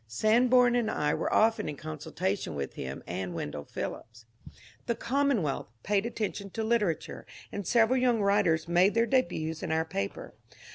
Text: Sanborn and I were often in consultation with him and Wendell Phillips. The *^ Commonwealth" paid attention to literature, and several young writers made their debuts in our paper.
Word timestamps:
Sanborn 0.07 0.75
and 0.75 0.89
I 0.89 1.13
were 1.13 1.31
often 1.31 1.69
in 1.69 1.77
consultation 1.77 2.55
with 2.55 2.73
him 2.73 3.03
and 3.05 3.35
Wendell 3.35 3.65
Phillips. 3.65 4.25
The 4.87 4.95
*^ 4.95 4.99
Commonwealth" 4.99 5.69
paid 5.83 6.07
attention 6.07 6.49
to 6.57 6.63
literature, 6.63 7.23
and 7.51 7.67
several 7.67 7.99
young 8.01 8.19
writers 8.19 8.67
made 8.67 8.95
their 8.95 9.05
debuts 9.05 9.61
in 9.61 9.71
our 9.71 9.85
paper. 9.85 10.33